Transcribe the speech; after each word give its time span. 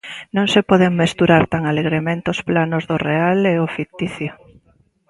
Non 0.35 0.45
se 0.53 0.61
poden 0.69 0.93
mesturar 1.01 1.43
tan 1.53 1.63
alegremente 1.71 2.27
os 2.33 2.43
planos 2.49 2.83
do 2.89 2.97
real 3.07 3.39
e 3.53 3.55
o 3.65 3.67
ficticio. 3.77 4.31